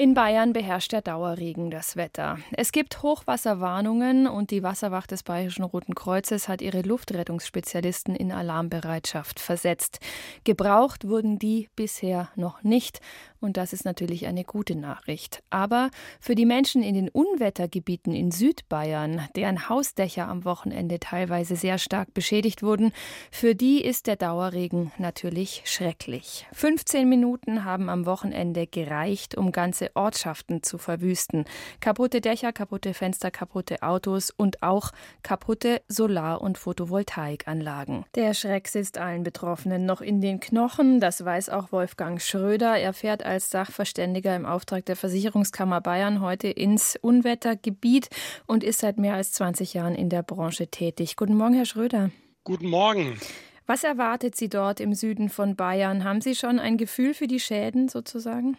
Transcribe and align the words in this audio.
In 0.00 0.14
Bayern 0.14 0.54
beherrscht 0.54 0.92
der 0.92 1.02
Dauerregen 1.02 1.70
das 1.70 1.94
Wetter. 1.94 2.38
Es 2.52 2.72
gibt 2.72 3.02
Hochwasserwarnungen 3.02 4.28
und 4.28 4.50
die 4.50 4.62
Wasserwacht 4.62 5.10
des 5.10 5.22
Bayerischen 5.22 5.62
Roten 5.62 5.94
Kreuzes 5.94 6.48
hat 6.48 6.62
ihre 6.62 6.80
Luftrettungsspezialisten 6.80 8.16
in 8.16 8.32
Alarmbereitschaft 8.32 9.38
versetzt. 9.38 9.98
Gebraucht 10.44 11.06
wurden 11.06 11.38
die 11.38 11.68
bisher 11.76 12.30
noch 12.34 12.62
nicht 12.62 13.00
und 13.40 13.56
das 13.56 13.72
ist 13.72 13.84
natürlich 13.84 14.26
eine 14.26 14.44
gute 14.44 14.74
Nachricht. 14.74 15.42
Aber 15.50 15.90
für 16.20 16.34
die 16.34 16.46
Menschen 16.46 16.82
in 16.82 16.94
den 16.94 17.08
Unwettergebieten 17.08 18.14
in 18.14 18.30
Südbayern, 18.30 19.28
deren 19.36 19.68
Hausdächer 19.68 20.28
am 20.28 20.44
Wochenende 20.44 21.00
teilweise 21.00 21.56
sehr 21.56 21.78
stark 21.78 22.14
beschädigt 22.14 22.62
wurden, 22.62 22.92
für 23.30 23.54
die 23.54 23.82
ist 23.82 24.06
der 24.06 24.16
Dauerregen 24.16 24.92
natürlich 24.98 25.62
schrecklich. 25.64 26.46
15 26.52 27.08
Minuten 27.08 27.64
haben 27.64 27.88
am 27.88 28.06
Wochenende 28.06 28.66
gereicht, 28.66 29.36
um 29.36 29.52
ganze 29.52 29.89
Ortschaften 29.94 30.62
zu 30.62 30.78
verwüsten. 30.78 31.44
Kaputte 31.80 32.20
Dächer, 32.20 32.52
kaputte 32.52 32.94
Fenster, 32.94 33.30
kaputte 33.30 33.82
Autos 33.82 34.30
und 34.30 34.62
auch 34.62 34.90
kaputte 35.22 35.82
Solar- 35.88 36.40
und 36.40 36.58
Photovoltaikanlagen. 36.58 38.04
Der 38.14 38.34
Schreck 38.34 38.68
sitzt 38.68 38.98
allen 38.98 39.22
Betroffenen 39.22 39.86
noch 39.86 40.00
in 40.00 40.20
den 40.20 40.40
Knochen. 40.40 41.00
Das 41.00 41.24
weiß 41.24 41.50
auch 41.50 41.72
Wolfgang 41.72 42.20
Schröder. 42.20 42.78
Er 42.78 42.92
fährt 42.92 43.24
als 43.24 43.50
Sachverständiger 43.50 44.34
im 44.36 44.46
Auftrag 44.46 44.84
der 44.86 44.96
Versicherungskammer 44.96 45.80
Bayern 45.80 46.20
heute 46.20 46.48
ins 46.48 46.96
Unwettergebiet 47.00 48.08
und 48.46 48.64
ist 48.64 48.80
seit 48.80 48.98
mehr 48.98 49.14
als 49.14 49.32
20 49.32 49.74
Jahren 49.74 49.94
in 49.94 50.08
der 50.08 50.22
Branche 50.22 50.68
tätig. 50.68 51.16
Guten 51.16 51.36
Morgen, 51.36 51.54
Herr 51.54 51.66
Schröder. 51.66 52.10
Guten 52.44 52.68
Morgen. 52.68 53.18
Was 53.66 53.84
erwartet 53.84 54.34
Sie 54.34 54.48
dort 54.48 54.80
im 54.80 54.94
Süden 54.94 55.28
von 55.28 55.54
Bayern? 55.54 56.02
Haben 56.02 56.20
Sie 56.20 56.34
schon 56.34 56.58
ein 56.58 56.76
Gefühl 56.76 57.14
für 57.14 57.28
die 57.28 57.38
Schäden 57.38 57.88
sozusagen? 57.88 58.56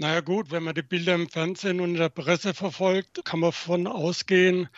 Naja 0.00 0.22
gut, 0.22 0.50
wenn 0.50 0.62
man 0.62 0.74
die 0.74 0.80
Bilder 0.80 1.14
im 1.14 1.28
Fernsehen 1.28 1.78
und 1.78 1.90
in 1.90 1.96
der 1.96 2.08
Presse 2.08 2.54
verfolgt, 2.54 3.22
kann 3.26 3.38
man 3.38 3.50
davon 3.50 3.86
ausgehen, 3.86 4.70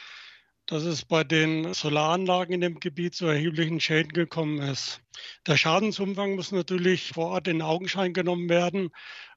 dass 0.67 0.83
es 0.83 1.05
bei 1.05 1.23
den 1.23 1.75
Solaranlagen 1.75 2.55
in 2.55 2.61
dem 2.61 2.81
Gebiet 2.81 3.15
zu 3.15 3.27
erheblichen 3.27 3.79
Schäden 3.79 4.11
gekommen 4.11 4.61
ist. 4.61 5.01
Der 5.47 5.57
Schadensumfang 5.57 6.35
muss 6.35 6.51
natürlich 6.51 7.13
vor 7.13 7.27
Ort 7.27 7.47
in 7.47 7.63
Augenschein 7.63 8.15
genommen 8.15 8.49
werden, 8.49 8.91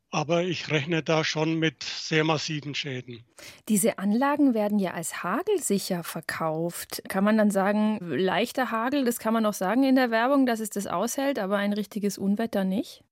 aber 0.09 0.41
ich 0.41 0.71
rechne 0.71 1.03
da 1.03 1.23
schon 1.23 1.59
mit 1.59 1.83
sehr 1.83 2.23
massiven 2.23 2.73
Schäden. 2.73 3.23
Diese 3.69 3.99
Anlagen 3.99 4.55
werden 4.55 4.79
ja 4.79 4.95
als 4.95 5.21
hagelsicher 5.21 6.03
verkauft. 6.03 7.03
Kann 7.09 7.23
man 7.23 7.37
dann 7.37 7.51
sagen, 7.51 7.99
leichter 8.01 8.71
Hagel, 8.71 9.05
das 9.05 9.19
kann 9.19 9.35
man 9.35 9.45
auch 9.45 9.53
sagen 9.53 9.83
in 9.83 9.95
der 9.95 10.09
Werbung, 10.09 10.47
dass 10.47 10.61
es 10.61 10.71
das 10.71 10.87
aushält, 10.87 11.37
aber 11.37 11.57
ein 11.57 11.73
richtiges 11.73 12.17
Unwetter 12.17 12.63
nicht? 12.63 13.03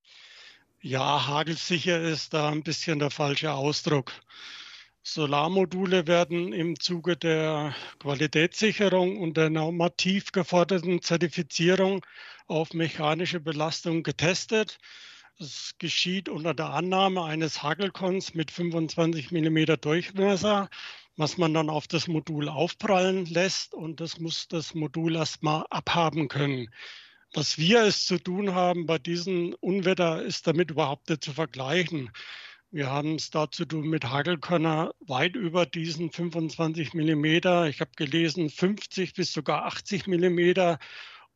Ja, 0.86 1.28
hagelsicher 1.28 2.02
ist 2.02 2.34
da 2.34 2.50
ein 2.50 2.62
bisschen 2.62 3.00
der 3.00 3.10
falsche 3.10 3.54
Ausdruck. 3.54 4.12
Solarmodule 5.02 6.08
werden 6.08 6.52
im 6.52 6.78
Zuge 6.78 7.16
der 7.16 7.74
Qualitätssicherung 8.00 9.18
und 9.18 9.38
der 9.38 9.50
normativ 9.50 10.34
geforderten 10.34 11.02
Zertifizierung 11.02 12.06
auf 12.48 12.74
mechanische 12.74 13.40
Belastung 13.40 14.04
getestet. 14.04 14.78
Es 15.40 15.74
geschieht 15.80 16.28
unter 16.28 16.54
der 16.54 16.72
Annahme 16.72 17.24
eines 17.24 17.64
Hagelkons 17.64 18.34
mit 18.34 18.52
25 18.52 19.32
mm 19.32 19.80
Durchmesser, 19.80 20.70
was 21.16 21.38
man 21.38 21.54
dann 21.54 21.70
auf 21.70 21.88
das 21.88 22.10
Modul 22.10 22.50
aufprallen 22.50 23.26
lässt 23.26 23.74
und 23.74 24.02
das 24.02 24.20
muss 24.20 24.50
das 24.50 24.74
Modul 24.74 25.16
erstmal 25.16 25.66
abhaben 25.70 26.28
können. 26.28 26.68
Was 27.36 27.58
wir 27.58 27.82
es 27.82 28.06
zu 28.06 28.20
tun 28.20 28.54
haben 28.54 28.86
bei 28.86 29.00
diesem 29.00 29.56
Unwetter 29.60 30.22
ist 30.22 30.46
damit 30.46 30.70
überhaupt 30.70 31.10
nicht 31.10 31.24
zu 31.24 31.34
vergleichen. 31.34 32.12
Wir 32.70 32.92
haben 32.92 33.16
es 33.16 33.32
da 33.32 33.50
zu 33.50 33.66
tun 33.66 33.90
mit 33.90 34.06
Hagelkörner 34.06 34.94
weit 35.00 35.36
über 35.36 35.66
diesen 35.66 36.12
25 36.12 36.94
Millimeter. 36.94 37.68
Ich 37.68 37.82
habe 37.82 37.90
gelesen 37.96 38.52
50 38.52 39.16
bis 39.16 39.34
sogar 39.34 39.66
80 39.66 40.06
Millimeter. 40.06 40.78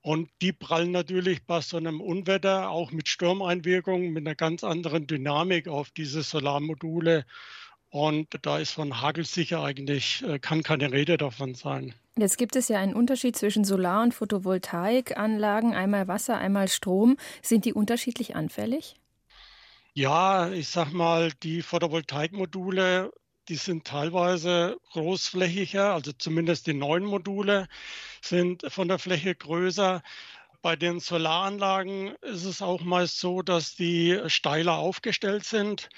Und 0.01 0.29
die 0.43 0.53
prallen 0.53 0.91
natürlich 0.91 1.43
bei 1.47 1.61
so 1.61 1.77
einem 1.77 1.99
Unwetter 1.99 2.69
auch 2.69 2.91
mit 2.91 3.09
Sturmeinwirkungen, 3.09 4.13
mit 4.13 4.27
einer 4.27 4.35
ganz 4.35 4.63
anderen 4.63 5.07
Dynamik 5.07 5.67
auf 5.67 5.89
diese 5.89 6.21
Solarmodule. 6.21 7.25
Und 7.89 8.27
da 8.41 8.59
ist 8.59 8.71
von 8.71 9.01
hagelsicher 9.01 9.63
eigentlich, 9.63 10.23
äh, 10.23 10.39
kann 10.39 10.63
keine 10.63 10.91
Rede 10.91 11.17
davon 11.17 11.55
sein. 11.55 11.93
Jetzt 12.17 12.37
gibt 12.37 12.55
es 12.55 12.67
ja 12.67 12.79
einen 12.79 12.95
Unterschied 12.95 13.35
zwischen 13.35 13.63
Solar- 13.63 14.03
und 14.03 14.13
Photovoltaikanlagen, 14.13 15.73
einmal 15.73 16.07
Wasser, 16.07 16.37
einmal 16.37 16.67
Strom. 16.67 17.17
Sind 17.41 17.63
die 17.65 17.73
unterschiedlich 17.73 18.35
anfällig? 18.35 18.95
Ja, 19.93 20.49
ich 20.51 20.67
sag 20.67 20.91
mal, 20.91 21.31
die 21.43 21.61
Photovoltaikmodule, 21.61 23.11
die 23.49 23.55
sind 23.55 23.85
teilweise 23.85 24.77
großflächiger, 24.91 25.93
also 25.93 26.11
zumindest 26.11 26.67
die 26.67 26.73
neuen 26.73 27.05
Module 27.05 27.67
sind 28.21 28.63
von 28.67 28.87
der 28.87 28.99
Fläche 28.99 29.33
größer. 29.33 30.01
Bei 30.61 30.75
den 30.75 30.99
Solaranlagen 30.99 32.15
ist 32.21 32.45
es 32.45 32.61
auch 32.61 32.81
meist 32.81 33.19
so, 33.19 33.41
dass 33.41 33.75
die 33.75 34.19
steiler 34.27 34.77
aufgestellt 34.77 35.45
sind 35.45 35.89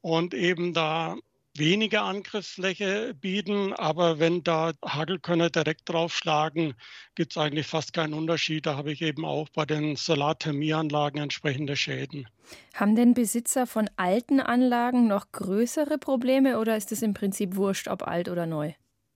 und 0.00 0.34
eben 0.34 0.74
da 0.74 1.16
weniger 1.56 2.02
Angriffsfläche 2.02 3.14
bieten, 3.14 3.72
aber 3.72 4.18
wenn 4.18 4.42
da 4.44 4.72
Hagelkörner 4.84 5.50
direkt 5.50 5.88
draufschlagen, 5.88 6.74
gibt 7.14 7.32
es 7.32 7.38
eigentlich 7.38 7.66
fast 7.66 7.92
keinen 7.92 8.14
Unterschied. 8.14 8.66
Da 8.66 8.76
habe 8.76 8.92
ich 8.92 9.02
eben 9.02 9.24
auch 9.24 9.48
bei 9.50 9.64
den 9.64 9.96
Solarthermieanlagen 9.96 11.20
entsprechende 11.20 11.76
Schäden. 11.76 12.28
Haben 12.74 12.96
denn 12.96 13.14
Besitzer 13.14 13.66
von 13.66 13.88
alten 13.96 14.40
Anlagen 14.40 15.06
noch 15.06 15.32
größere 15.32 15.98
Probleme 15.98 16.58
oder 16.58 16.76
ist 16.76 16.92
es 16.92 17.02
im 17.02 17.14
Prinzip 17.14 17.56
wurscht, 17.56 17.88
ob 17.88 18.06
alt 18.06 18.28
oder 18.28 18.46
neu? 18.46 18.72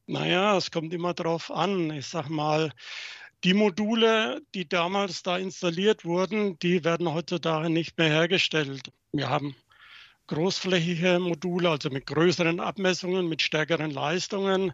Naja, 0.07 0.57
es 0.57 0.71
kommt 0.71 0.93
immer 0.93 1.15
darauf 1.15 1.51
an. 1.51 1.91
Ich 1.91 2.07
sag 2.07 2.29
mal, 2.29 2.73
die 3.43 3.55
Module, 3.55 4.43
die 4.55 4.69
damals 4.69 5.23
da 5.23 5.39
installiert 5.39 6.05
wurden, 6.05 6.59
die 6.59 6.85
werden 6.85 7.13
heutzutage 7.13 7.71
nicht 7.71 7.97
mehr 7.99 8.09
hergestellt. 8.09 8.91
Wir 9.13 9.31
haben 9.31 9.55
großflächige 10.27 11.19
Module, 11.19 11.71
also 11.71 11.91
mit 11.91 12.07
größeren 12.07 12.61
Abmessungen, 12.61 13.29
mit 13.29 13.43
stärkeren 13.43 13.91
Leistungen. 13.91 14.73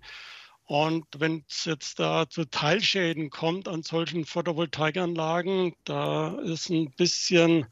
Und 0.64 1.06
wenn 1.18 1.44
es 1.48 1.64
jetzt 1.64 1.98
da 1.98 2.28
zu 2.28 2.44
Teilschäden 2.44 3.30
kommt 3.30 3.66
an 3.66 3.82
solchen 3.82 4.24
Photovoltaikanlagen, 4.24 5.74
da 5.84 6.38
ist 6.42 6.70
ein 6.70 6.92
bisschen 6.92 7.66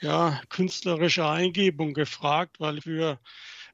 ja, 0.00 0.40
künstlerische 0.48 1.28
Eingebung 1.28 1.94
gefragt, 1.94 2.60
weil 2.60 2.80
für 2.80 3.18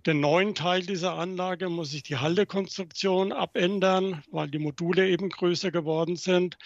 den 0.07 0.21
neuen 0.21 0.55
Teil 0.55 0.83
dieser 0.83 1.15
Anlage 1.15 1.69
muss 1.69 1.93
ich 1.95 2.03
die 2.03 2.17
Haltekonstruktion 2.17 3.33
abändern, 3.33 4.23
weil 4.31 4.49
die 4.49 4.59
Module 4.59 5.09
eben 5.09 5.29
größer 5.29 5.71
geworden 5.71 6.17
sind. 6.17 6.59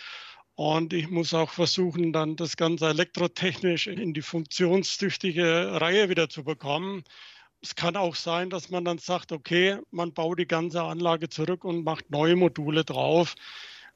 Und 0.59 0.93
ich 0.93 1.09
muss 1.09 1.35
auch 1.35 1.51
versuchen, 1.51 2.13
dann 2.13 2.35
das 2.35 2.57
Ganze 2.57 2.89
elektrotechnisch 2.89 3.87
in 3.87 4.13
die 4.13 4.23
funktionstüchtige 4.23 5.81
Reihe 5.81 6.09
wieder 6.09 6.29
zu 6.29 6.43
bekommen. 6.43 7.05
Es 7.63 7.77
kann 7.77 7.95
auch 7.95 8.17
sein, 8.17 8.51
dass 8.51 8.69
man 8.69 8.85
dann 8.85 8.99
sagt, 8.99 9.31
okay, 9.31 9.79
man 9.93 10.13
baut 10.13 10.41
die 10.41 10.49
ganze 10.49 10.83
Anlage 10.83 11.29
zurück 11.29 11.65
und 11.65 11.85
macht 11.85 12.11
neue 12.11 12.35
Module 12.35 12.85
drauf. 12.85 13.37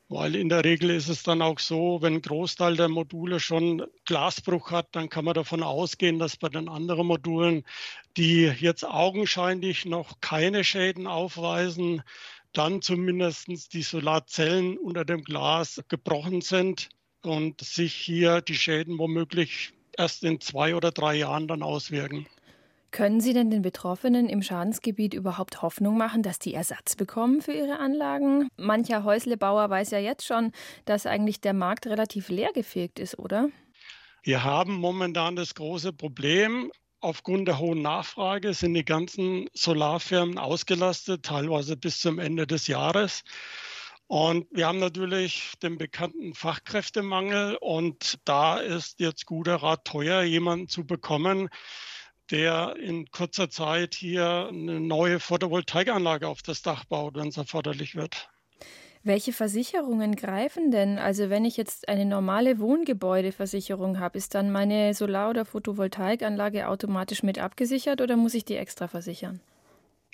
Weil 0.08 0.36
in 0.36 0.48
der 0.48 0.64
Regel 0.64 0.90
ist 0.90 1.08
es 1.08 1.24
dann 1.24 1.42
auch 1.42 1.58
so, 1.58 2.00
wenn 2.00 2.14
ein 2.14 2.22
Großteil 2.22 2.76
der 2.76 2.88
Module 2.88 3.40
schon 3.40 3.84
Glasbruch 4.04 4.70
hat, 4.70 4.86
dann 4.92 5.08
kann 5.08 5.24
man 5.24 5.34
davon 5.34 5.64
ausgehen, 5.64 6.20
dass 6.20 6.36
bei 6.36 6.48
den 6.48 6.68
anderen 6.68 7.08
Modulen, 7.08 7.64
die 8.16 8.42
jetzt 8.44 8.84
augenscheinlich 8.84 9.84
noch 9.84 10.20
keine 10.20 10.62
Schäden 10.62 11.08
aufweisen, 11.08 12.04
dann 12.52 12.82
zumindest 12.82 13.72
die 13.72 13.82
Solarzellen 13.82 14.78
unter 14.78 15.04
dem 15.04 15.22
Glas 15.24 15.82
gebrochen 15.88 16.40
sind 16.40 16.88
und 17.22 17.60
sich 17.60 17.94
hier 17.94 18.40
die 18.40 18.54
Schäden 18.54 18.98
womöglich 18.98 19.72
erst 19.96 20.24
in 20.24 20.40
zwei 20.40 20.74
oder 20.74 20.90
drei 20.90 21.14
Jahren 21.16 21.48
dann 21.48 21.62
auswirken. 21.62 22.26
Können 22.90 23.22
Sie 23.22 23.32
denn 23.32 23.50
den 23.50 23.62
Betroffenen 23.62 24.28
im 24.28 24.42
Schadensgebiet 24.42 25.14
überhaupt 25.14 25.62
Hoffnung 25.62 25.96
machen, 25.96 26.22
dass 26.22 26.38
die 26.38 26.52
Ersatz 26.52 26.94
bekommen 26.94 27.40
für 27.40 27.52
ihre 27.52 27.78
Anlagen? 27.78 28.48
Mancher 28.58 29.02
Häuslebauer 29.02 29.70
weiß 29.70 29.92
ja 29.92 29.98
jetzt 29.98 30.26
schon, 30.26 30.52
dass 30.84 31.06
eigentlich 31.06 31.40
der 31.40 31.54
Markt 31.54 31.86
relativ 31.86 32.28
leergefegt 32.28 32.98
ist, 32.98 33.18
oder? 33.18 33.48
Wir 34.22 34.44
haben 34.44 34.74
momentan 34.74 35.36
das 35.36 35.54
große 35.54 35.94
Problem, 35.94 36.70
Aufgrund 37.02 37.48
der 37.48 37.58
hohen 37.58 37.82
Nachfrage 37.82 38.54
sind 38.54 38.74
die 38.74 38.84
ganzen 38.84 39.48
Solarfirmen 39.54 40.38
ausgelastet, 40.38 41.24
teilweise 41.24 41.76
bis 41.76 41.98
zum 41.98 42.20
Ende 42.20 42.46
des 42.46 42.68
Jahres. 42.68 43.24
Und 44.06 44.46
wir 44.52 44.68
haben 44.68 44.78
natürlich 44.78 45.50
den 45.60 45.78
bekannten 45.78 46.32
Fachkräftemangel 46.32 47.56
und 47.60 48.20
da 48.24 48.58
ist 48.58 49.00
jetzt 49.00 49.26
guter 49.26 49.56
Rat 49.56 49.84
teuer, 49.84 50.22
jemanden 50.22 50.68
zu 50.68 50.86
bekommen, 50.86 51.48
der 52.30 52.76
in 52.76 53.10
kurzer 53.10 53.50
Zeit 53.50 53.96
hier 53.96 54.46
eine 54.48 54.78
neue 54.78 55.18
Photovoltaikanlage 55.18 56.28
auf 56.28 56.42
das 56.42 56.62
Dach 56.62 56.84
baut, 56.84 57.16
wenn 57.16 57.28
es 57.28 57.36
erforderlich 57.36 57.96
wird. 57.96 58.31
Welche 59.04 59.32
Versicherungen 59.32 60.16
greifen 60.16 60.72
denn? 60.72 60.98
Also 60.98 61.30
wenn 61.30 61.44
ich 61.44 61.56
jetzt 61.56 61.88
eine 61.88 62.04
normale 62.04 62.58
Wohngebäudeversicherung 62.58 63.98
habe, 64.00 64.18
ist 64.18 64.34
dann 64.34 64.50
meine 64.50 64.92
Solar- 64.94 65.30
oder 65.30 65.44
Photovoltaikanlage 65.44 66.66
automatisch 66.68 67.22
mit 67.22 67.38
abgesichert 67.38 68.00
oder 68.00 68.16
muss 68.16 68.34
ich 68.34 68.44
die 68.44 68.56
extra 68.56 68.88
versichern? 68.88 69.40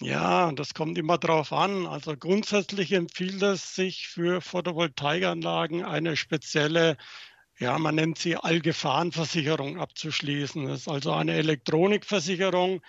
Ja, 0.00 0.52
das 0.52 0.74
kommt 0.74 0.96
immer 0.96 1.18
drauf 1.18 1.52
an. 1.52 1.86
Also 1.86 2.16
grundsätzlich 2.16 2.92
empfiehlt 2.92 3.42
es 3.42 3.74
sich 3.74 4.06
für 4.08 4.40
Photovoltaikanlagen 4.40 5.84
eine 5.84 6.16
spezielle 6.16 6.96
ja, 7.60 7.78
man 7.78 7.96
nennt 7.96 8.18
sie 8.18 8.36
Allgefahrenversicherung 8.36 9.80
abzuschließen. 9.80 10.66
Das 10.68 10.80
ist 10.82 10.88
also 10.88 11.12
eine 11.12 11.34
Elektronikversicherung, 11.34 12.82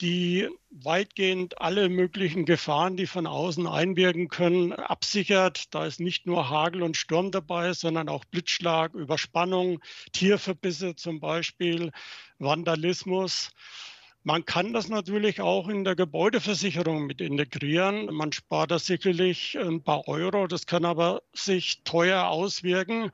die 0.00 0.48
weitgehend 0.70 1.60
alle 1.60 1.88
möglichen 1.88 2.44
Gefahren, 2.44 2.96
die 2.96 3.06
von 3.06 3.26
außen 3.26 3.66
einwirken 3.66 4.28
können, 4.28 4.72
absichert. 4.72 5.74
Da 5.74 5.86
ist 5.86 6.00
nicht 6.00 6.26
nur 6.26 6.50
Hagel 6.50 6.82
und 6.82 6.96
Sturm 6.96 7.30
dabei, 7.30 7.72
sondern 7.72 8.08
auch 8.08 8.24
Blitzschlag, 8.24 8.94
Überspannung, 8.94 9.80
Tierverbisse 10.12 10.96
zum 10.96 11.20
Beispiel, 11.20 11.92
Vandalismus. 12.38 13.50
Man 14.22 14.44
kann 14.44 14.72
das 14.72 14.88
natürlich 14.88 15.40
auch 15.40 15.68
in 15.68 15.84
der 15.84 15.94
Gebäudeversicherung 15.94 17.06
mit 17.06 17.20
integrieren. 17.20 18.12
Man 18.12 18.32
spart 18.32 18.72
da 18.72 18.78
sicherlich 18.78 19.56
ein 19.56 19.82
paar 19.84 20.08
Euro. 20.08 20.48
Das 20.48 20.66
kann 20.66 20.84
aber 20.84 21.22
sich 21.32 21.84
teuer 21.84 22.24
auswirken 22.24 23.12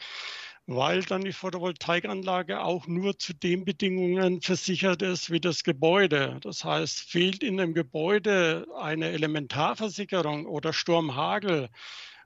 weil 0.67 1.03
dann 1.03 1.23
die 1.23 1.32
Photovoltaikanlage 1.32 2.62
auch 2.62 2.87
nur 2.87 3.19
zu 3.19 3.35
den 3.35 3.64
Bedingungen 3.64 4.41
versichert 4.41 5.03
ist 5.03 5.31
wie 5.31 5.41
das 5.41 5.64
Gebäude. 5.64 6.38
Das 6.43 6.64
heißt, 6.64 7.00
fehlt 7.00 7.43
in 7.43 7.56
dem 7.56 7.75
Gebäude 7.75 8.67
eine 8.79 9.09
Elementarversicherung 9.09 10.47
oder 10.47 10.73
Sturmhagel, 10.73 11.69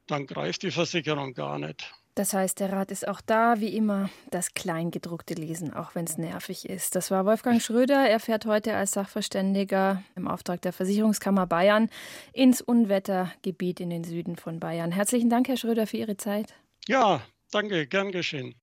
dann 0.07 0.27
greift 0.27 0.63
die 0.63 0.71
Versicherung 0.71 1.35
gar 1.35 1.59
nicht. 1.59 1.93
Das 2.15 2.33
heißt, 2.33 2.61
der 2.61 2.73
Rat 2.73 2.91
ist 2.91 3.07
auch 3.07 3.21
da, 3.21 3.61
wie 3.61 3.77
immer, 3.77 4.09
das 4.31 4.55
Kleingedruckte 4.55 5.35
lesen, 5.35 5.75
auch 5.75 5.95
wenn 5.95 6.07
es 6.07 6.17
nervig 6.17 6.67
ist. 6.67 6.95
Das 6.95 7.11
war 7.11 7.27
Wolfgang 7.27 7.61
Schröder. 7.61 8.09
Er 8.09 8.21
fährt 8.21 8.47
heute 8.47 8.75
als 8.75 8.93
Sachverständiger 8.93 10.03
im 10.15 10.27
Auftrag 10.27 10.63
der 10.63 10.73
Versicherungskammer 10.73 11.47
Bayern 11.47 11.91
ins 12.33 12.63
Unwettergebiet 12.63 13.81
in 13.81 13.91
den 13.91 14.05
Süden 14.05 14.37
von 14.37 14.61
Bayern. 14.61 14.93
Herzlichen 14.93 15.29
Dank, 15.29 15.49
Herr 15.49 15.59
Schröder, 15.59 15.87
für 15.87 15.99
Ihre 15.99 16.17
Zeit. 16.17 16.55
Ja, 16.89 17.21
Danke, 17.53 17.89
gern 17.89 18.13
geschehen. 18.13 18.55